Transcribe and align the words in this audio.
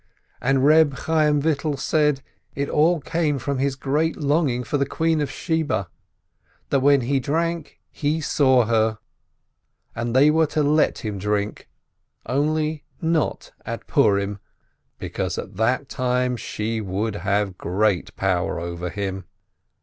And 0.41 0.65
Reb 0.65 0.95
Chayyim 0.95 1.41
Vital 1.41 1.77
said, 1.77 2.23
it 2.55 2.69
all 2.69 2.99
came 2.99 3.37
from 3.37 3.59
his 3.59 3.75
great 3.75 4.17
longing 4.17 4.63
for 4.63 4.79
the 4.79 4.85
Queen 4.87 5.21
of 5.21 5.29
Sheba, 5.29 5.89
that 6.71 6.79
when 6.79 7.01
he 7.01 7.19
drank, 7.19 7.79
he 7.91 8.19
saw 8.19 8.65
her; 8.65 8.97
and 9.95 10.15
they 10.15 10.31
were 10.31 10.47
to 10.47 10.63
let 10.63 11.05
him 11.05 11.19
drink, 11.19 11.69
only 12.25 12.83
not 12.99 13.51
at 13.63 13.85
Purim, 13.85 14.39
because 14.97 15.37
at 15.37 15.57
that 15.57 15.87
time 15.87 16.35
she 16.35 16.81
would 16.81 17.17
have 17.17 17.59
great 17.59 18.15
power 18.15 18.59
over 18.59 18.89
him. 18.89 19.25